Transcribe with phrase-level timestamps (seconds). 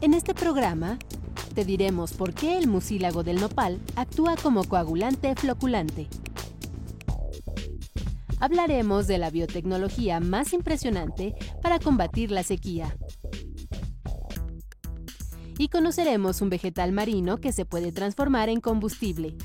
[0.00, 0.98] En este programa
[1.54, 6.08] te diremos por qué el mucílago del nopal actúa como coagulante floculante.
[8.40, 12.96] Hablaremos de la biotecnología más impresionante para combatir la sequía.
[15.58, 19.36] Y conoceremos un vegetal marino que se puede transformar en combustible.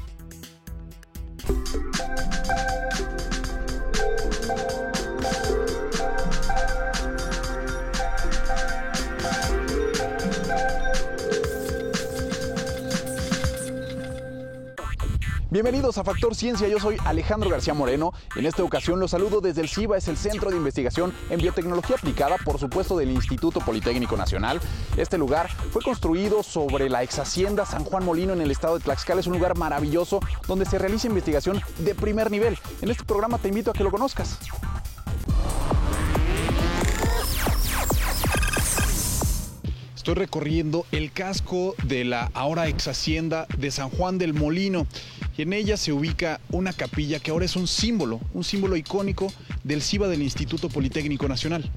[15.54, 18.12] Bienvenidos a Factor Ciencia, yo soy Alejandro García Moreno.
[18.36, 21.96] En esta ocasión los saludo desde el CIBA, es el Centro de Investigación en Biotecnología
[21.96, 24.60] Aplicada, por supuesto del Instituto Politécnico Nacional.
[24.98, 28.84] Este lugar fue construido sobre la ex hacienda San Juan Molino en el estado de
[28.84, 29.22] Tlaxcala.
[29.22, 32.58] Es un lugar maravilloso donde se realiza investigación de primer nivel.
[32.82, 34.40] En este programa te invito a que lo conozcas.
[39.96, 44.86] Estoy recorriendo el casco de la ahora ex hacienda de San Juan del Molino
[45.38, 49.32] y en ella se ubica una capilla que ahora es un símbolo, un símbolo icónico
[49.64, 51.72] del CIBA del Instituto Politécnico Nacional.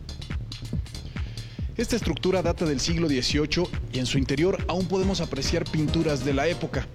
[1.77, 6.33] Esta estructura data del siglo XVIII y en su interior aún podemos apreciar pinturas de
[6.33, 6.87] la época.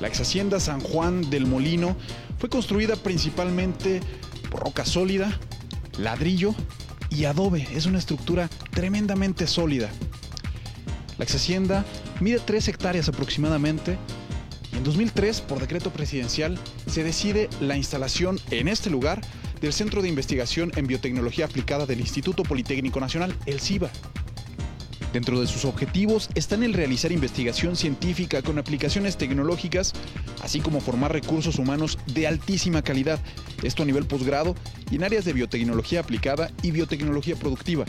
[0.00, 1.96] La ex hacienda San Juan del Molino
[2.38, 4.00] fue construida principalmente
[4.50, 5.38] por roca sólida,
[5.98, 6.54] ladrillo
[7.10, 7.66] y adobe.
[7.74, 9.90] Es una estructura tremendamente sólida.
[11.18, 11.84] La ex hacienda
[12.20, 13.98] mide 3 hectáreas aproximadamente.
[14.80, 19.20] En 2003, por decreto presidencial, se decide la instalación en este lugar
[19.60, 23.90] del Centro de Investigación en Biotecnología Aplicada del Instituto Politécnico Nacional, el CIBA.
[25.12, 29.92] Dentro de sus objetivos están el realizar investigación científica con aplicaciones tecnológicas,
[30.42, 33.20] así como formar recursos humanos de altísima calidad,
[33.62, 34.54] esto a nivel posgrado
[34.90, 37.84] y en áreas de biotecnología aplicada y biotecnología productiva.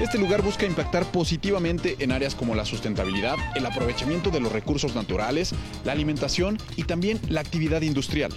[0.00, 4.94] Este lugar busca impactar positivamente en áreas como la sustentabilidad, el aprovechamiento de los recursos
[4.94, 5.54] naturales,
[5.84, 8.32] la alimentación y también la actividad industrial.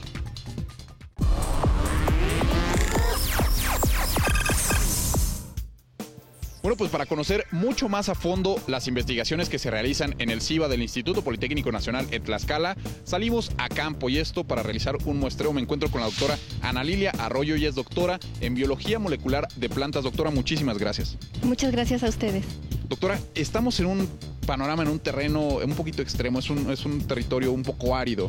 [6.76, 10.42] Bueno, pues para conocer mucho más a fondo las investigaciones que se realizan en el
[10.42, 12.76] CIBA del Instituto Politécnico Nacional en Tlaxcala,
[13.06, 15.54] salimos a campo y esto para realizar un muestreo.
[15.54, 19.70] Me encuentro con la doctora Ana Lilia Arroyo, y es doctora en Biología Molecular de
[19.70, 20.04] Plantas.
[20.04, 21.18] Doctora, muchísimas gracias.
[21.44, 22.44] Muchas gracias a ustedes.
[22.90, 24.10] Doctora, estamos en un
[24.46, 28.28] panorama, en un terreno un poquito extremo, es un, es un territorio un poco árido.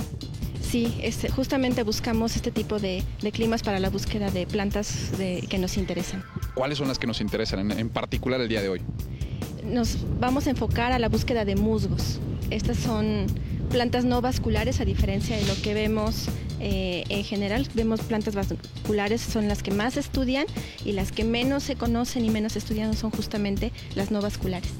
[0.76, 5.42] Sí, este, justamente buscamos este tipo de, de, climas para la búsqueda de plantas de,
[5.48, 6.22] que nos interesan.
[6.52, 8.82] ¿Cuáles son las que nos interesan en, en, particular el día de hoy?
[9.64, 12.20] Nos vamos a enfocar a la búsqueda de musgos.
[12.50, 13.24] Estas son
[13.70, 16.26] plantas no vasculares a diferencia de lo que vemos
[16.60, 17.66] eh, en general.
[17.72, 20.44] Vemos plantas vasculares son las que más estudian
[20.84, 24.70] y las que menos se conocen y menos estudian son justamente las no vasculares.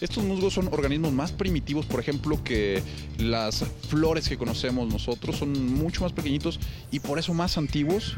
[0.00, 2.82] Estos musgos son organismos más primitivos, por ejemplo, que
[3.18, 6.60] las flores que conocemos nosotros, son mucho más pequeñitos
[6.90, 8.16] y por eso más antiguos.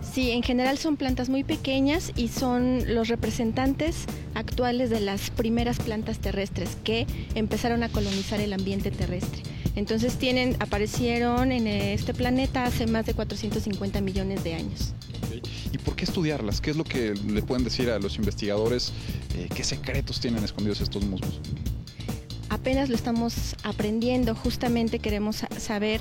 [0.00, 5.78] Sí, en general son plantas muy pequeñas y son los representantes actuales de las primeras
[5.78, 9.42] plantas terrestres que empezaron a colonizar el ambiente terrestre.
[9.76, 14.94] Entonces tienen, aparecieron en este planeta hace más de 450 millones de años.
[15.72, 16.60] ¿Y por qué estudiarlas?
[16.60, 18.92] ¿Qué es lo que le pueden decir a los investigadores?
[19.36, 21.40] Eh, ¿Qué secretos tienen escondidos estos musgos?
[22.50, 26.00] Apenas lo estamos aprendiendo, justamente queremos saber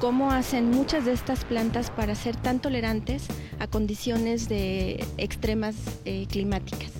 [0.00, 3.24] cómo hacen muchas de estas plantas para ser tan tolerantes
[3.58, 5.74] a condiciones de extremas
[6.04, 6.97] eh, climáticas.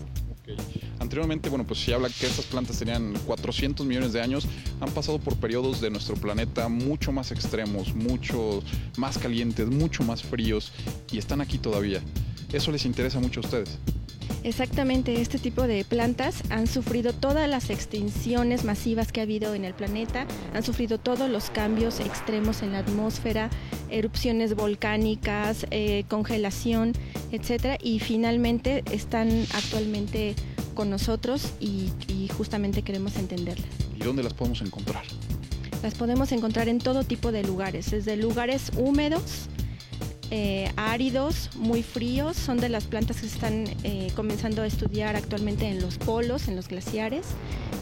[1.09, 4.47] Anteriormente, bueno, pues se habla que estas plantas tenían 400 millones de años,
[4.79, 8.63] han pasado por periodos de nuestro planeta mucho más extremos, mucho
[8.99, 10.71] más calientes, mucho más fríos
[11.11, 12.03] y están aquí todavía.
[12.53, 13.79] ¿Eso les interesa mucho a ustedes?
[14.45, 19.65] Exactamente, este tipo de plantas han sufrido todas las extinciones masivas que ha habido en
[19.65, 23.49] el planeta, han sufrido todos los cambios extremos en la atmósfera,
[23.89, 26.93] erupciones volcánicas, eh, congelación,
[27.33, 30.35] etcétera, y finalmente están actualmente
[30.79, 33.67] con nosotros y, y justamente queremos entenderlas.
[33.97, 35.03] ¿Y dónde las podemos encontrar?
[35.83, 39.49] Las podemos encontrar en todo tipo de lugares, desde lugares húmedos,
[40.31, 45.17] eh, áridos, muy fríos, son de las plantas que se están eh, comenzando a estudiar
[45.17, 47.27] actualmente en los polos, en los glaciares,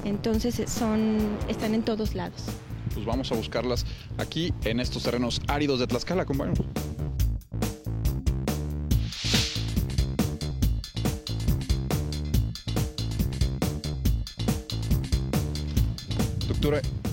[0.06, 1.18] entonces son,
[1.48, 2.44] están en todos lados.
[2.94, 3.84] Pues vamos a buscarlas
[4.16, 6.64] aquí en estos terrenos áridos de Tlaxcala, compañeros.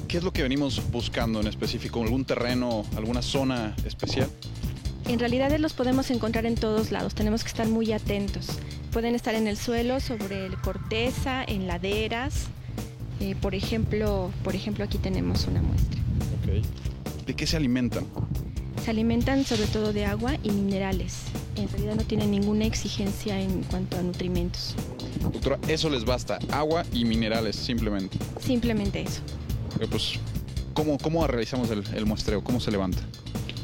[0.07, 2.01] ¿Qué es lo que venimos buscando en específico?
[2.01, 4.29] ¿Algún terreno, alguna zona especial?
[5.07, 8.47] En realidad los podemos encontrar en todos lados, tenemos que estar muy atentos.
[8.91, 12.45] pueden estar en el suelo, sobre el corteza, en laderas.
[13.19, 15.99] Eh, por, ejemplo, por ejemplo, aquí tenemos una muestra.
[17.25, 18.05] ¿De qué se alimentan?
[18.83, 21.21] Se alimentan sobre todo de agua y minerales.
[21.55, 24.75] En realidad no tienen ninguna exigencia en cuanto a nutrimentos.
[25.21, 28.17] Doctora, eso les basta, agua y minerales, simplemente.
[28.39, 29.21] Simplemente eso.
[29.89, 30.13] Pues,
[30.73, 32.43] ¿cómo, ¿cómo, realizamos el, el, muestreo?
[32.43, 33.01] ¿Cómo se levanta?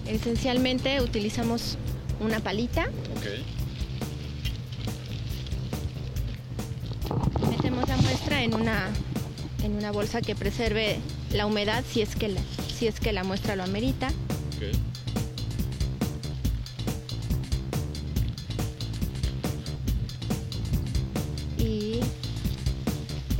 [0.08, 1.78] Esencialmente utilizamos
[2.20, 2.90] una palita.
[7.50, 8.90] Metemos la muestra en una,
[9.64, 11.00] en una bolsa que preserve
[11.32, 12.42] la humedad si es que la,
[12.78, 14.10] si es que la muestra lo amerita.
[14.60, 14.99] Y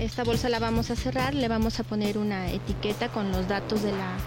[0.10, 3.84] esta bolsa la vamos a cerrar, le vamos a poner una etiqueta con los datos
[3.84, 4.18] de la,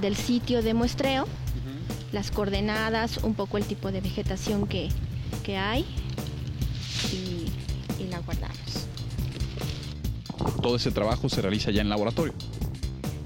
[0.00, 1.26] del sitio de muestreo
[2.12, 4.88] las coordenadas, un poco el tipo de vegetación que,
[5.56, 5.84] hay
[7.12, 8.86] y, y la guardamos.
[10.62, 12.32] Todo ese trabajo se realiza ya en laboratorio.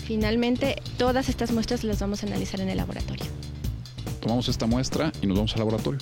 [0.07, 3.27] Finalmente, todas estas muestras las vamos a analizar en el laboratorio.
[4.21, 6.01] Tomamos esta muestra y nos vamos al laboratorio.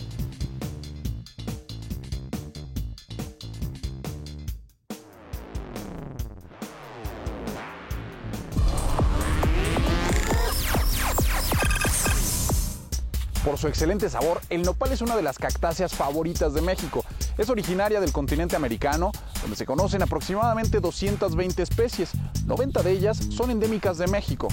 [13.62, 17.04] Su excelente sabor, el nopal es una de las cactáceas favoritas de México.
[17.38, 22.10] Es originaria del continente americano, donde se conocen aproximadamente 220 especies.
[22.44, 24.48] 90 de ellas son endémicas de México.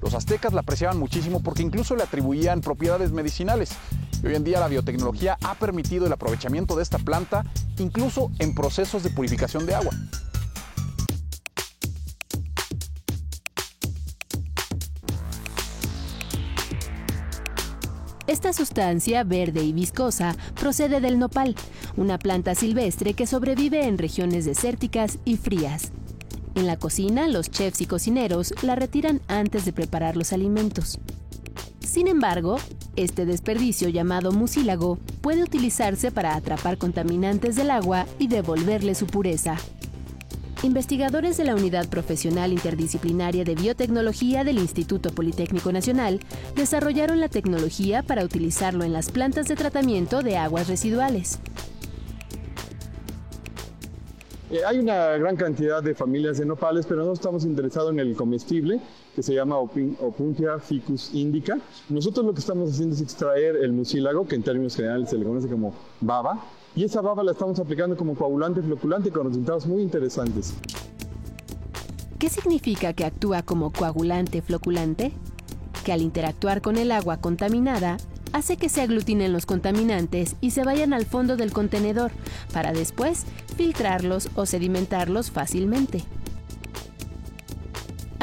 [0.00, 3.70] Los aztecas la apreciaban muchísimo porque incluso le atribuían propiedades medicinales.
[4.22, 7.42] Y hoy en día la biotecnología ha permitido el aprovechamiento de esta planta
[7.78, 9.92] incluso en procesos de purificación de agua.
[18.44, 21.54] Esta sustancia verde y viscosa procede del nopal,
[21.96, 25.92] una planta silvestre que sobrevive en regiones desérticas y frías.
[26.54, 30.98] En la cocina, los chefs y cocineros la retiran antes de preparar los alimentos.
[31.80, 32.58] Sin embargo,
[32.96, 39.56] este desperdicio llamado mucílago puede utilizarse para atrapar contaminantes del agua y devolverle su pureza.
[40.64, 46.20] Investigadores de la Unidad Profesional Interdisciplinaria de Biotecnología del Instituto Politécnico Nacional
[46.56, 51.38] desarrollaron la tecnología para utilizarlo en las plantas de tratamiento de aguas residuales.
[54.50, 58.16] Eh, hay una gran cantidad de familias de nopales, pero no estamos interesados en el
[58.16, 58.80] comestible,
[59.14, 61.58] que se llama Opuntia ficus indica.
[61.90, 65.26] Nosotros lo que estamos haciendo es extraer el mucílago, que en términos generales se le
[65.26, 66.42] conoce como baba,
[66.76, 70.54] y esa baba la estamos aplicando como coagulante floculante con resultados muy interesantes.
[72.18, 75.12] ¿Qué significa que actúa como coagulante floculante?
[75.84, 77.98] Que al interactuar con el agua contaminada,
[78.32, 82.10] hace que se aglutinen los contaminantes y se vayan al fondo del contenedor
[82.52, 86.02] para después filtrarlos o sedimentarlos fácilmente.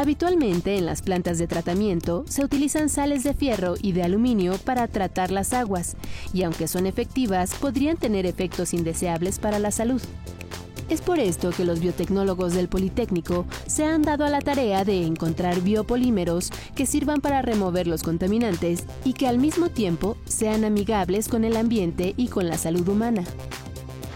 [0.02, 4.88] Habitualmente en las plantas de tratamiento se utilizan sales de fierro y de aluminio para
[4.88, 5.96] tratar las aguas,
[6.34, 10.02] y aunque son efectivas, podrían tener efectos indeseables para la salud.
[10.90, 15.06] Es por esto que los biotecnólogos del Politécnico se han dado a la tarea de
[15.06, 21.28] encontrar biopolímeros que sirvan para remover los contaminantes y que al mismo tiempo sean amigables
[21.28, 23.24] con el ambiente y con la salud humana.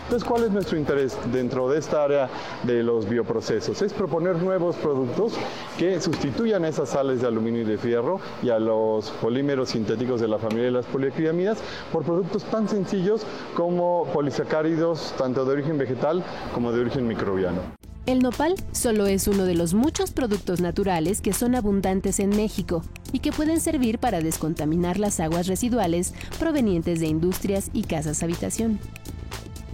[0.05, 2.29] Entonces, ¿cuál es nuestro interés dentro de esta área
[2.61, 3.81] de los bioprocesos?
[3.81, 5.33] Es proponer nuevos productos
[5.79, 10.27] que sustituyan esas sales de aluminio y de fierro y a los polímeros sintéticos de
[10.27, 11.57] la familia de las poliacrilamidas
[11.91, 17.61] por productos tan sencillos como polisacáridos tanto de origen vegetal como de origen microbiano.
[18.05, 22.83] El nopal solo es uno de los muchos productos naturales que son abundantes en México
[23.11, 28.79] y que pueden servir para descontaminar las aguas residuales provenientes de industrias y casas habitación.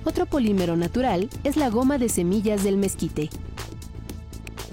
[0.04, 3.30] Otro polímero natural es la goma de semillas del mezquite.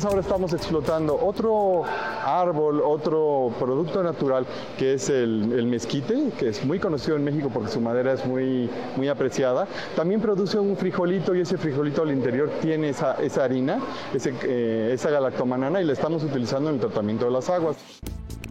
[0.02, 1.82] Ahora estamos explotando otro
[2.24, 4.46] árbol, otro producto natural
[4.78, 8.70] que es el, mezquite, que es muy conocido en México porque su madera es muy,
[8.96, 9.66] muy apreciada.
[9.96, 13.80] También produce un frijolito y ese frijolito al interior tiene esa, harina,
[14.14, 17.76] eh, esa galactomanana y la estamos utilizando en el tratamiento de las aguas.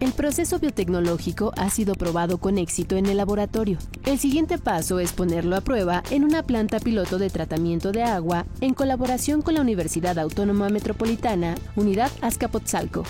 [0.00, 3.78] El proceso biotecnológico ha sido probado con éxito en el laboratorio.
[4.06, 8.46] El siguiente paso es ponerlo a prueba en una planta piloto de tratamiento de agua
[8.60, 13.02] en colaboración con la Universidad Autónoma Metropolitana, Unidad Azcapotzalco.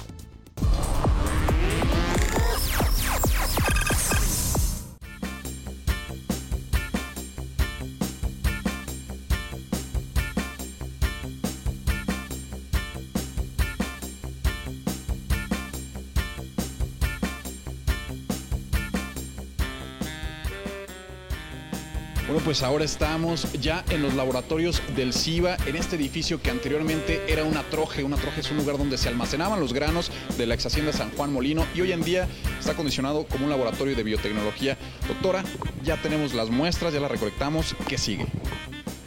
[22.49, 27.45] Pues ahora estamos ya en los laboratorios del CIBA, en este edificio que anteriormente era
[27.45, 28.03] una troje.
[28.03, 31.11] Una troje es un lugar donde se almacenaban los granos de la ex hacienda San
[31.11, 32.27] Juan Molino y hoy en día
[32.59, 34.79] está acondicionado como un laboratorio de biotecnología.
[35.07, 35.45] Doctora,
[35.85, 37.77] ya tenemos las muestras, ya las recolectamos.
[37.87, 38.25] ¿Qué sigue?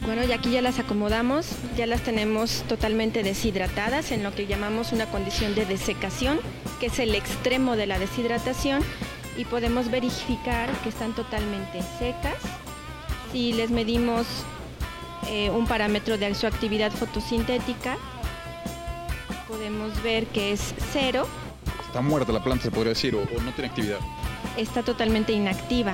[0.06, 4.92] Bueno, y aquí ya las acomodamos, ya las tenemos totalmente deshidratadas en lo que llamamos
[4.92, 6.40] una condición de desecación,
[6.80, 8.84] que es el extremo de la deshidratación,
[9.36, 12.36] y podemos verificar que están totalmente secas
[13.32, 14.28] si les medimos
[15.28, 17.98] eh, un parámetro de su actividad fotosintética,
[19.48, 21.28] podemos ver que es cero.
[21.86, 24.00] Está muerta la planta, se podría decir, o, no tiene actividad.
[24.58, 25.94] Está totalmente inactiva.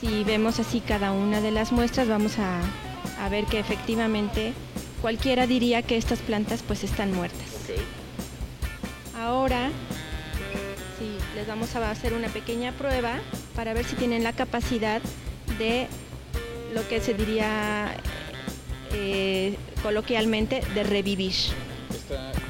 [0.00, 4.54] Si vemos así cada una de las muestras, vamos a, ver que efectivamente
[5.02, 7.38] cualquiera diría que estas plantas pues están muertas.
[9.16, 9.68] Ahora,
[10.98, 13.20] sí, les vamos a hacer una pequeña prueba
[13.54, 15.02] para ver si tienen la capacidad
[15.60, 15.86] de
[16.74, 17.94] lo que se diría
[18.94, 21.34] eh, coloquialmente de revivir.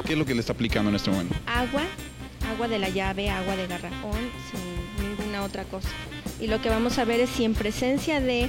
[0.06, 1.34] ¿Qué es lo que le está aplicando en este momento?
[1.46, 1.82] Agua,
[2.52, 5.88] agua de la llave, agua de garrafón, sin ninguna otra cosa.
[6.40, 8.48] Y lo que vamos a ver es si en presencia de,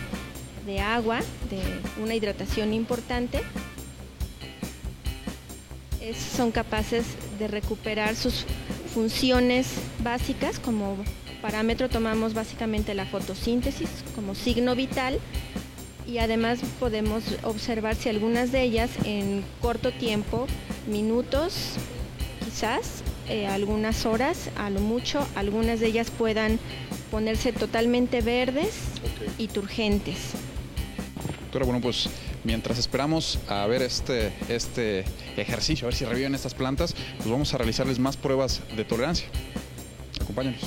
[0.65, 1.61] de agua, de
[2.01, 3.41] una hidratación importante,
[6.35, 7.05] son capaces
[7.39, 8.45] de recuperar sus
[8.93, 9.67] funciones
[10.03, 10.97] básicas como
[11.41, 15.19] parámetro tomamos básicamente la fotosíntesis como signo vital
[16.07, 20.47] y además podemos observar si algunas de ellas en corto tiempo,
[20.87, 21.75] minutos
[22.43, 26.59] quizás, eh, algunas horas, a lo mucho, algunas de ellas puedan
[27.11, 28.73] ponerse totalmente verdes
[29.37, 30.17] y turgentes.
[31.43, 32.09] Doctora, bueno, pues
[32.43, 35.05] mientras esperamos a ver este, este
[35.37, 39.27] ejercicio, a ver si reviven estas plantas, pues vamos a realizarles más pruebas de tolerancia.
[40.21, 40.61] Acompáñanos.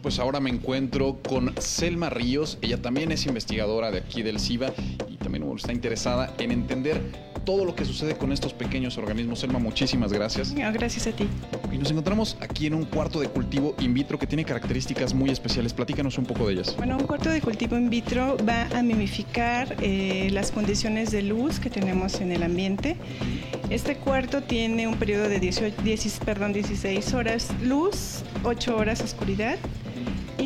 [0.00, 2.58] Pues ahora me encuentro con Selma Ríos.
[2.62, 4.72] Ella también es investigadora de aquí del CIBA
[5.08, 9.38] y también está interesada en entender todo lo que sucede con estos pequeños organismos.
[9.38, 10.54] Selma, muchísimas gracias.
[10.54, 11.26] gracias a ti.
[11.72, 15.30] Y nos encontramos aquí en un cuarto de cultivo in vitro que tiene características muy
[15.30, 15.72] especiales.
[15.72, 16.76] Platícanos un poco de ellas.
[16.76, 21.58] Bueno, un cuarto de cultivo in vitro va a mimificar eh, las condiciones de luz
[21.58, 22.96] que tenemos en el ambiente.
[23.70, 25.76] Este cuarto tiene un periodo de 18,
[26.24, 29.58] perdón, 16 horas luz, 8 horas oscuridad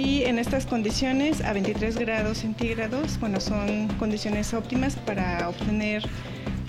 [0.02, 6.02] y en estas condiciones a 23 grados centígrados, bueno, son condiciones óptimas para obtener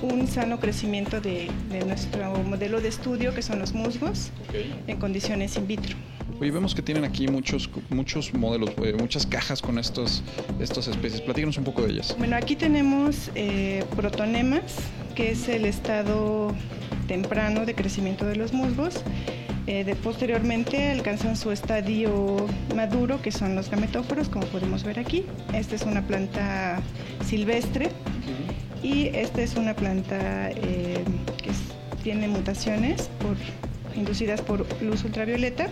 [0.01, 1.49] un sano crecimiento de,
[1.85, 4.31] nuestro modelo de estudio, que son los musgos,
[4.87, 5.95] en condiciones in vitro.
[6.39, 10.23] Oye, vemos que tienen aquí muchos, muchos modelos, eh, muchas cajas con estos,
[10.59, 11.21] estas especies.
[11.21, 12.15] Platícanos un poco de ellas.
[12.17, 14.75] Bueno, aquí tenemos eh, protonemas,
[15.15, 16.53] que es el estado
[17.07, 19.03] temprano de crecimiento de los musgos.
[19.65, 25.25] Eh, de, posteriormente alcanzan su estadio maduro, que son los gametóforos, como podemos ver aquí.
[25.53, 26.81] Esta es una planta
[27.25, 27.89] silvestre
[28.81, 31.03] y esta es una planta eh,
[31.41, 31.51] que
[32.03, 33.37] tiene mutaciones por,
[33.95, 35.69] inducidas por luz ultravioleta.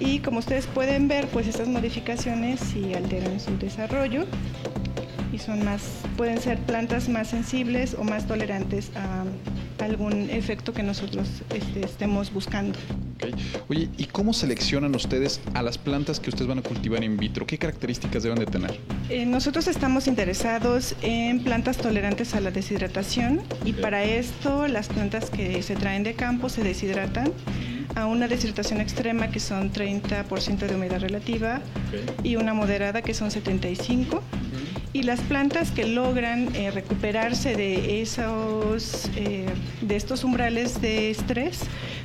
[0.00, 4.24] Y como ustedes pueden ver, pues estas modificaciones sí alteran su desarrollo
[5.30, 5.82] y son más,
[6.16, 9.24] pueden ser plantas más sensibles o más tolerantes a
[9.84, 12.78] algún efecto que nosotros este, estemos buscando.
[13.68, 17.46] Oye, ¿y cómo seleccionan ustedes a las plantas que ustedes van a cultivar in vitro?
[17.46, 18.78] ¿Qué características deben de tener?
[19.08, 25.30] Eh, nosotros estamos interesados en plantas tolerantes a la deshidratación y para esto las plantas
[25.30, 27.32] que se traen de campo se deshidratan
[27.94, 31.60] a una deshidratación extrema que son 30% de humedad relativa
[32.22, 34.20] y una moderada que son 75%
[34.94, 39.44] y las plantas que logran eh, recuperarse de esos eh,
[39.82, 41.62] de estos umbrales de estrés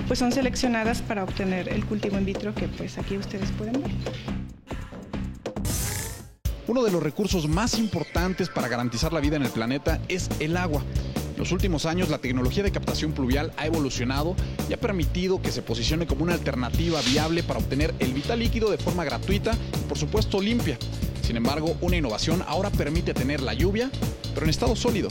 [0.08, 3.92] pues son seleccionadas para obtener el cultivo in vitro que pues aquí ustedes pueden ver.
[6.68, 10.58] Uno de los recursos más importantes para garantizar la vida en el planeta es el
[10.58, 10.84] agua.
[11.34, 14.36] En los últimos años la tecnología de captación pluvial ha evolucionado
[14.68, 18.72] y ha permitido que se posicione como una alternativa viable para obtener el vital líquido
[18.72, 20.78] de forma gratuita y por supuesto limpia.
[21.30, 23.92] Sin embargo, una innovación ahora permite tener la lluvia,
[24.34, 25.10] pero en estado sólido.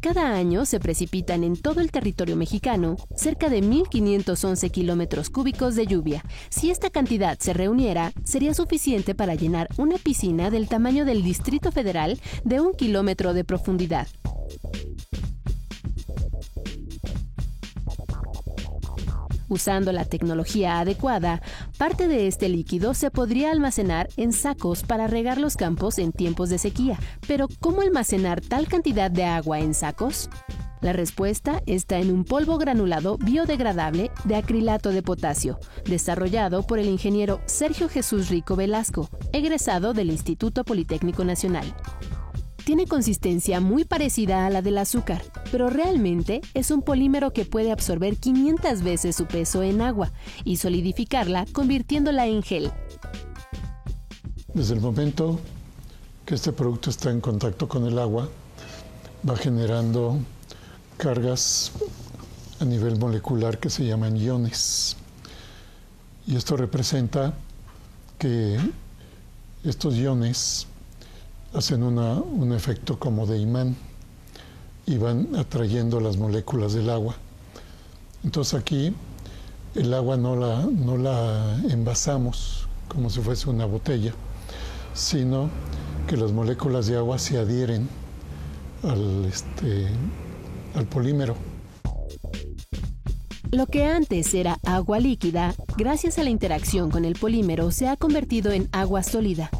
[0.00, 5.88] Cada año se precipitan en todo el territorio mexicano cerca de 1.511 kilómetros cúbicos de
[5.88, 6.22] lluvia.
[6.48, 11.72] Si esta cantidad se reuniera, sería suficiente para llenar una piscina del tamaño del Distrito
[11.72, 14.06] Federal de un kilómetro de profundidad.
[19.54, 21.40] Usando la tecnología adecuada,
[21.78, 26.50] parte de este líquido se podría almacenar en sacos para regar los campos en tiempos
[26.50, 26.98] de sequía.
[27.28, 30.28] Pero, ¿cómo almacenar tal cantidad de agua en sacos?
[30.80, 36.88] La respuesta está en un polvo granulado biodegradable de acrilato de potasio, desarrollado por el
[36.88, 41.76] ingeniero Sergio Jesús Rico Velasco, egresado del Instituto Politécnico Nacional.
[42.64, 47.70] Tiene consistencia muy parecida a la del azúcar, pero realmente es un polímero que puede
[47.70, 50.12] absorber 500 veces su peso en agua
[50.44, 52.72] y solidificarla convirtiéndola en gel.
[54.54, 55.38] Desde el momento
[56.24, 58.30] que este producto está en contacto con el agua,
[59.28, 60.18] va generando
[60.96, 61.70] cargas
[62.60, 64.96] a nivel molecular que se llaman iones.
[66.26, 67.34] Y esto representa
[68.18, 68.58] que
[69.64, 70.66] estos iones
[71.54, 73.76] hacen un efecto como de imán
[74.86, 77.14] y van atrayendo las moléculas del agua.
[78.24, 78.92] Entonces aquí
[79.74, 84.12] el agua no la, no la envasamos como si fuese una botella,
[84.94, 85.48] sino
[86.06, 87.88] que las moléculas de agua se adhieren
[88.82, 89.88] al, este,
[90.74, 91.34] al polímero.
[93.50, 97.96] Lo que antes era agua líquida, gracias a la interacción con el polímero, se ha
[97.96, 99.50] convertido en agua sólida.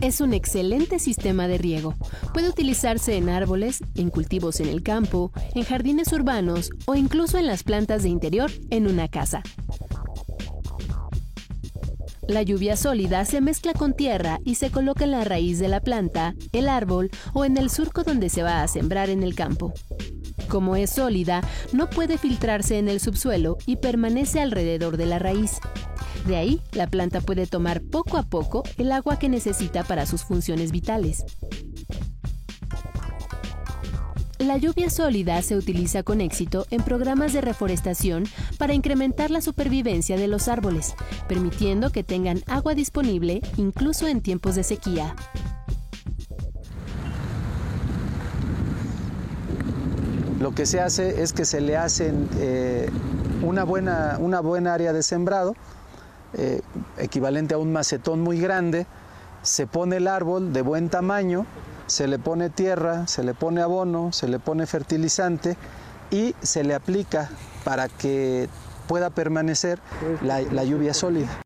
[0.00, 1.94] Es un excelente sistema de riego.
[2.32, 7.46] Puede utilizarse en árboles, en cultivos en el campo, en jardines urbanos o incluso en
[7.46, 9.42] las plantas de interior en una casa.
[12.26, 15.80] La lluvia sólida se mezcla con tierra y se coloca en la raíz de la
[15.80, 19.74] planta, el árbol o en el surco donde se va a sembrar en el campo.
[20.48, 21.42] Como es sólida,
[21.72, 25.58] no puede filtrarse en el subsuelo y permanece alrededor de la raíz.
[26.26, 30.24] De ahí, la planta puede tomar poco a poco el agua que necesita para sus
[30.24, 31.24] funciones vitales.
[34.38, 38.24] La lluvia sólida se utiliza con éxito en programas de reforestación
[38.56, 40.94] para incrementar la supervivencia de los árboles,
[41.28, 45.14] permitiendo que tengan agua disponible incluso en tiempos de sequía.
[50.40, 52.88] Lo que se hace es que se le hace eh,
[53.42, 55.54] una, buena, una buena área de sembrado,
[56.34, 56.60] eh,
[56.98, 58.86] equivalente a un macetón muy grande,
[59.42, 61.46] se pone el árbol de buen tamaño,
[61.86, 65.56] se le pone tierra, se le pone abono, se le pone fertilizante
[66.10, 67.30] y se le aplica
[67.64, 68.48] para que
[68.86, 69.78] pueda permanecer
[70.22, 71.40] la, la lluvia sólida.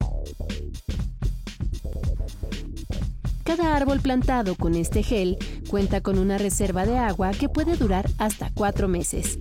[3.45, 5.37] Cada árbol plantado con este gel
[5.69, 9.39] cuenta con una reserva de agua que puede durar hasta cuatro meses.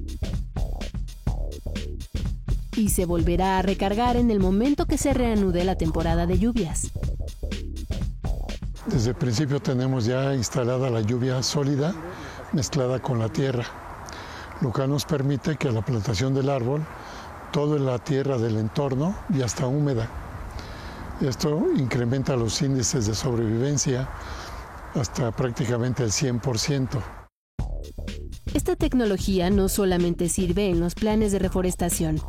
[2.76, 6.92] Y se volverá a recargar en el momento que se reanude la temporada de lluvias.
[8.88, 11.94] Desde el principio tenemos ya instalada la lluvia sólida
[12.52, 13.66] mezclada con la tierra,
[14.62, 16.86] lo que nos permite que la plantación del árbol,
[17.52, 20.10] toda la tierra del entorno ya está húmeda.
[21.22, 24.10] Esto incrementa los índices de sobrevivencia
[24.96, 27.02] hasta prácticamente el 100%.
[28.54, 32.20] Esta tecnología no solamente sirve en los planes de reforestación,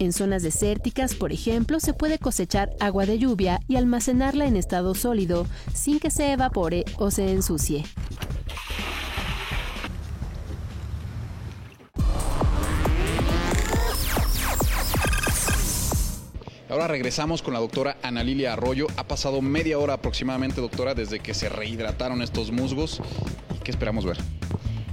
[0.00, 4.94] en zonas desérticas, por ejemplo, se puede cosechar agua de lluvia y almacenarla en estado
[4.94, 7.84] sólido sin que se evapore o se ensucie.
[16.70, 18.86] Ahora regresamos con la doctora Ana Lilia Arroyo.
[18.96, 23.02] Ha pasado media hora aproximadamente, doctora, desde que se rehidrataron estos musgos.
[23.64, 24.16] ¿Qué esperamos ver?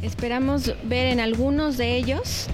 [0.01, 2.47] Esperamos ver en algunos de ellos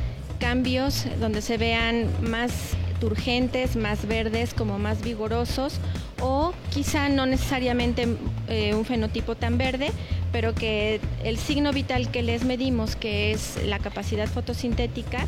[0.43, 2.51] cambios donde se vean más
[2.99, 5.79] turgentes, más verdes, como más vigorosos
[6.19, 8.17] o quizá no necesariamente
[8.49, 9.91] eh, un fenotipo tan verde,
[10.33, 15.27] pero que el signo vital que les medimos, que es la capacidad fotosintética,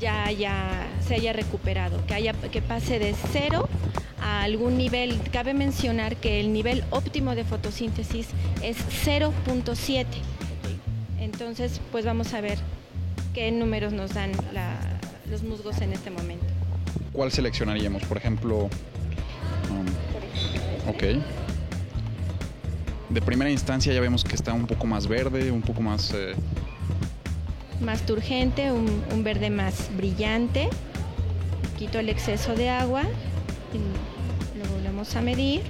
[0.00, 0.26] ya,
[1.06, 3.68] se haya recuperado, que, haya, que pase de cero
[4.20, 5.20] a algún nivel.
[5.32, 8.26] Cabe mencionar que el nivel óptimo de fotosíntesis
[8.64, 10.04] es 0.7.
[11.20, 12.58] Entonces, pues vamos a ver
[13.38, 14.32] qué números nos dan
[15.30, 16.44] los musgos en este momento.
[17.12, 18.02] ¿Cuál seleccionaríamos?
[18.02, 18.64] Por ejemplo,
[19.70, 21.22] um, ok.
[23.10, 26.12] De primera instancia ya vemos que está un poco más verde, un poco más...
[26.14, 26.34] Eh,
[27.80, 30.68] más turgente, un, verde más brillante.
[31.78, 33.02] Quito el exceso de agua
[33.72, 35.62] y lo volvemos a medir.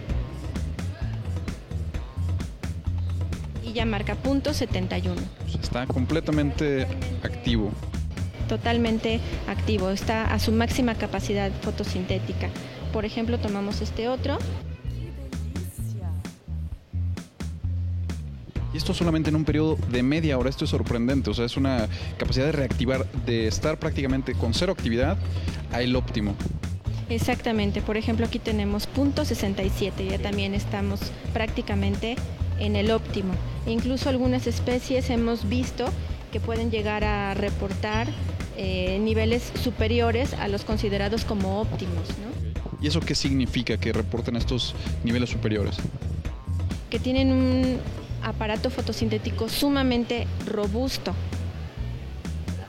[3.68, 5.14] Y ya marca punto 71.
[5.60, 6.86] Está completamente
[7.22, 7.70] activo.
[8.48, 12.48] Totalmente activo, está a su máxima capacidad fotosintética.
[12.94, 14.38] Por ejemplo, tomamos este otro.
[18.72, 21.58] Y esto solamente en un periodo de media hora, esto es sorprendente, o sea, es
[21.58, 25.18] una capacidad de reactivar, de estar prácticamente con cero actividad
[25.72, 26.34] a el óptimo.
[27.10, 31.00] Exactamente, por ejemplo aquí tenemos punto 67, ya también estamos
[31.32, 32.16] prácticamente
[32.58, 33.32] en el óptimo.
[33.66, 35.86] Incluso algunas especies hemos visto
[36.32, 38.08] que pueden llegar a reportar
[38.56, 42.08] eh, niveles superiores a los considerados como óptimos.
[42.80, 45.76] ¿Y eso qué significa que reporten estos niveles superiores?
[46.90, 47.78] Que tienen un
[48.22, 51.14] aparato fotosintético sumamente robusto,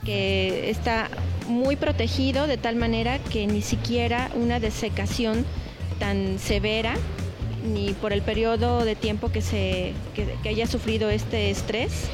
[0.04, 1.08] que está
[1.48, 5.44] muy protegido de tal manera que ni siquiera una desecación
[5.98, 6.94] tan severa
[7.64, 12.08] ni por el periodo de tiempo que, se, que, haya sufrido este estrés,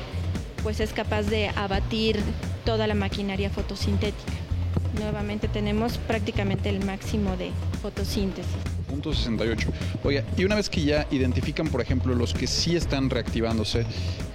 [0.63, 2.21] pues es capaz de abatir
[2.65, 4.33] toda la maquinaria fotosintética.
[4.99, 7.51] Nuevamente tenemos prácticamente el máximo de
[7.83, 8.51] fotosíntesis.
[8.89, 9.69] Punto 68.
[10.05, 13.85] Oiga, y una vez que ya identifican, por ejemplo, los que sí están reactivándose,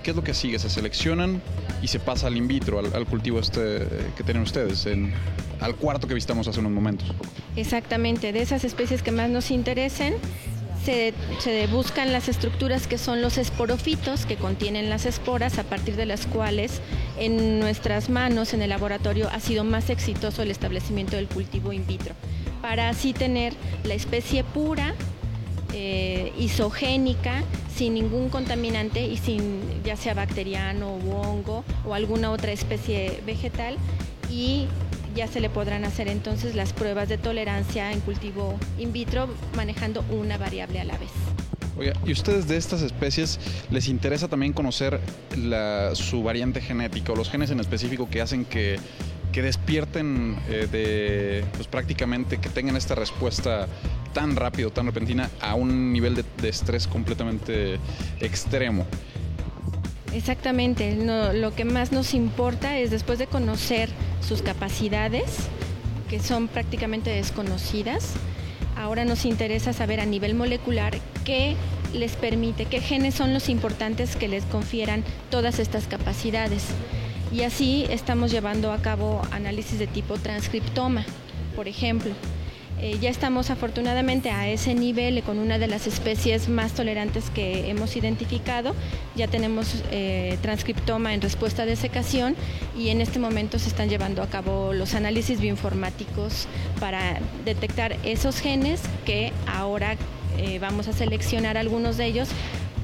[0.03, 0.59] ¿qué es lo que sigue?
[0.59, 1.41] ¿Se seleccionan
[1.81, 5.13] y se pasa al in vitro, al, cultivo este que tienen ustedes, en,
[5.61, 7.11] al cuarto que visitamos hace unos momentos?
[7.55, 10.15] Exactamente, de esas especies que más nos interesen,
[10.83, 11.13] se,
[11.67, 16.25] buscan las estructuras que son los esporofitos que contienen las esporas a partir de las
[16.25, 16.81] cuales
[17.17, 21.85] en nuestras manos en el laboratorio ha sido más exitoso el establecimiento del cultivo in
[21.85, 22.15] vitro.
[22.61, 24.95] Para así tener la especie pura
[25.73, 27.43] eh, isogénica
[27.75, 33.77] sin ningún contaminante y sin ya sea bacteriano o hongo o alguna otra especie vegetal
[34.29, 34.67] y
[35.15, 40.03] ya se le podrán hacer entonces las pruebas de tolerancia en cultivo in vitro manejando
[40.09, 41.11] una variable a la vez.
[41.77, 44.99] Oiga, ¿y ustedes de estas especies les interesa también conocer
[45.93, 48.79] su variante genética o los genes en específico que hacen que,
[49.33, 53.67] despierten eh, de, pues prácticamente que tengan esta respuesta
[54.13, 57.79] tan rápido, tan repentina a un nivel de, estrés completamente
[58.19, 58.85] extremo?
[60.13, 60.97] Exactamente,
[61.33, 63.89] lo que más nos importa es después de conocer
[64.21, 65.47] sus capacidades,
[66.09, 68.13] que son prácticamente desconocidas.
[68.77, 71.55] Ahora nos interesa saber a nivel molecular qué
[71.93, 76.65] les permite, qué genes son los importantes que les confieran todas estas capacidades.
[77.31, 81.05] Y así estamos llevando a cabo análisis de tipo transcriptoma,
[81.55, 82.11] por ejemplo.
[82.81, 87.69] Eh, ya estamos afortunadamente a ese nivel con una de las especies más tolerantes que
[87.69, 88.73] hemos identificado.
[89.15, 92.35] Ya tenemos eh, transcriptoma en respuesta de secación
[92.75, 96.47] y en este momento se están llevando a cabo los análisis bioinformáticos
[96.79, 99.95] para detectar esos genes que ahora
[100.39, 102.29] eh, vamos a seleccionar algunos de ellos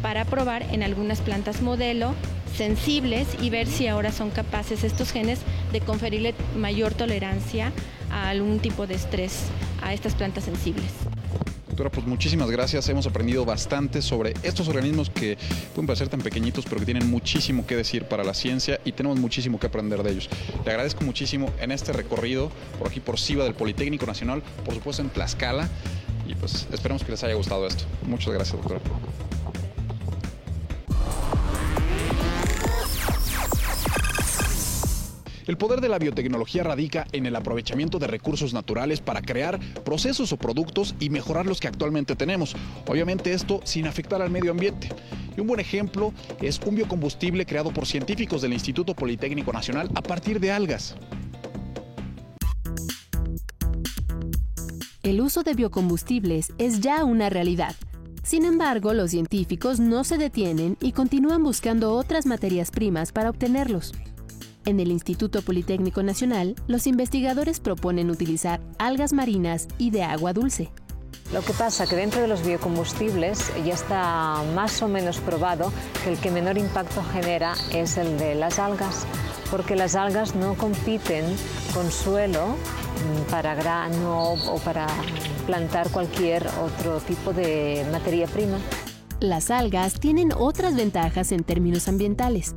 [0.04, 2.14] para probar en algunas plantas modelo
[2.56, 5.40] sensibles y ver si ahora son capaces estos genes
[5.72, 7.72] de conferirle mayor tolerancia
[8.12, 9.46] a algún tipo de estrés
[9.82, 10.92] a estas plantas sensibles.
[11.78, 12.90] Doctora, pues muchísimas gracias.
[12.90, 15.38] Hemos aprendido bastante sobre estos organismos que
[15.76, 19.20] pueden parecer tan pequeñitos, pero que tienen muchísimo que decir para la ciencia y tenemos
[19.20, 20.28] muchísimo que aprender de ellos.
[20.66, 25.04] Le agradezco muchísimo en este recorrido por aquí por SIVA del Politécnico Nacional, por supuesto
[25.04, 25.70] en Tlaxcala,
[26.28, 27.84] y pues esperemos que les haya gustado esto.
[28.08, 28.82] Muchas gracias, doctora.
[35.48, 40.34] El poder de la biotecnología radica en el aprovechamiento de recursos naturales para crear procesos
[40.34, 42.54] o productos y mejorar los que actualmente tenemos.
[42.86, 44.90] Obviamente esto sin afectar al medio ambiente.
[45.38, 50.02] Y un buen ejemplo es un biocombustible creado por científicos del Instituto Politécnico Nacional a
[50.02, 50.96] partir de algas.
[55.02, 57.74] El uso de biocombustibles es ya una realidad.
[58.22, 63.94] Sin embargo, los científicos no se detienen y continúan buscando otras materias primas para obtenerlos.
[64.68, 70.72] En el Instituto Politécnico Nacional, los investigadores proponen utilizar algas marinas y de agua dulce.
[71.32, 75.72] Lo que pasa que dentro de los biocombustibles ya está más o menos probado
[76.04, 79.08] que el que menor impacto genera es el de las algas,
[79.50, 81.24] porque las algas no compiten
[81.74, 84.88] con suelo mm, para grano o para
[85.46, 88.58] plantar cualquier otro tipo de materia prima.
[89.22, 92.54] Las algas tienen otras ventajas en términos ambientales.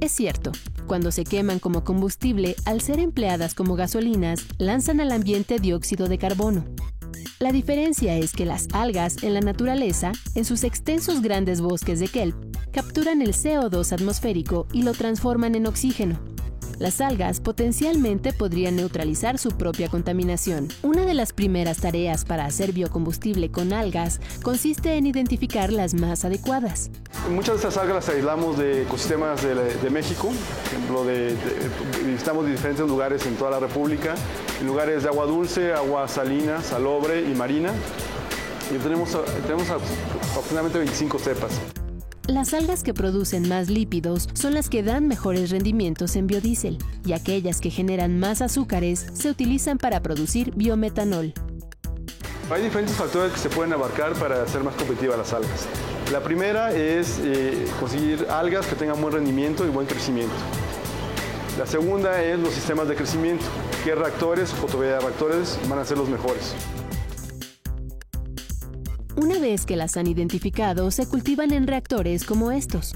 [0.00, 0.50] Es cierto,
[0.86, 6.18] cuando se queman como combustible, al ser empleadas como gasolinas, lanzan al ambiente dióxido de
[6.18, 6.64] carbono.
[7.38, 12.08] La diferencia es que las algas en la naturaleza, en sus extensos grandes bosques de
[12.08, 12.36] kelp,
[12.72, 16.18] capturan el CO2 atmosférico y lo transforman en oxígeno,
[16.78, 20.68] las algas potencialmente podrían neutralizar su propia contaminación.
[20.82, 26.24] Una de las primeras tareas para hacer biocombustible con algas consiste en identificar las más
[26.24, 26.90] adecuadas.
[27.30, 31.36] Muchas de estas algas las aislamos de ecosistemas de, México, por ejemplo, de,
[32.04, 34.14] visitamos diferentes lugares en toda la República,
[34.60, 37.72] en lugares de agua dulce, agua salina, salobre y marina.
[38.74, 41.60] Y tenemos, tenemos aproximadamente 25 cepas.
[42.28, 47.12] Las algas que producen más lípidos son las que dan mejores rendimientos en biodiesel, y
[47.12, 51.34] aquellas que generan más azúcares se utilizan para producir biometanol.
[52.50, 55.66] Hay diferentes factores que se pueden abarcar para hacer más competitivas las algas.
[56.12, 60.34] La primera es eh, conseguir algas que tengan buen rendimiento y buen crecimiento.
[61.58, 63.44] La segunda es los sistemas de crecimiento.
[63.84, 66.54] ¿Qué reactores o reactores van a ser los mejores?
[69.16, 72.94] Una vez que las han identificado, se cultivan en reactores como estos.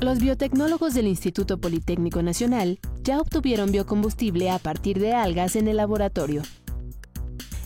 [0.00, 5.76] Los biotecnólogos del Instituto Politécnico Nacional ya obtuvieron biocombustible a partir de algas en el
[5.76, 6.40] laboratorio.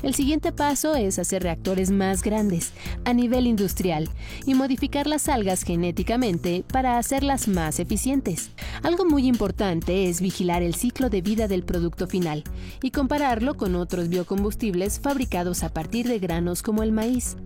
[0.04, 2.72] El siguiente paso es hacer reactores más grandes,
[3.06, 4.10] a nivel industrial,
[4.44, 8.50] y modificar las algas genéticamente para hacerlas más eficientes.
[8.82, 12.44] Algo muy importante es vigilar el ciclo de vida del producto final
[12.82, 17.36] y compararlo con otros biocombustibles fabricados a partir de granos como el maíz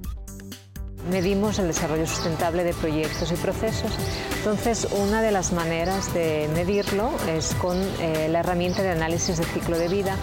[1.11, 3.91] medimos el desarrollo sustentable de proyectos y procesos.
[4.39, 9.45] Entonces, una de las maneras de medirlo es con eh, la herramienta de análisis de
[9.45, 10.17] ciclo de vida,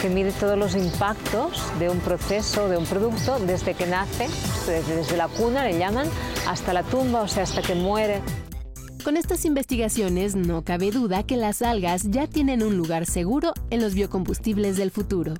[0.00, 4.28] que mide todos los impactos de un proceso, de un producto, desde que nace,
[4.66, 6.08] desde la cuna le llaman,
[6.48, 8.20] hasta la tumba, o sea, hasta que muere.
[9.04, 13.80] Con estas investigaciones no cabe duda que las algas ya tienen un lugar seguro en
[13.80, 15.34] los biocombustibles del futuro.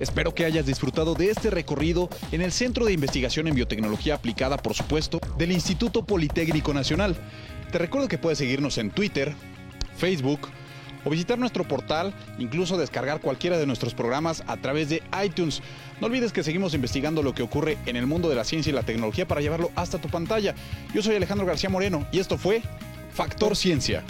[0.00, 4.56] Espero que hayas disfrutado de este recorrido en el Centro de Investigación en Biotecnología Aplicada,
[4.56, 7.16] por supuesto, del Instituto Politécnico Nacional.
[7.72, 9.34] Te recuerdo que puedes seguirnos en Twitter,
[9.96, 10.48] Facebook
[11.04, 15.62] o visitar nuestro portal, incluso descargar cualquiera de nuestros programas a través de iTunes.
[16.00, 18.74] No olvides que seguimos investigando lo que ocurre en el mundo de la ciencia y
[18.74, 20.54] la tecnología para llevarlo hasta tu pantalla.
[20.94, 22.62] Yo soy Alejandro García Moreno y esto fue
[23.12, 24.04] Factor Ciencia.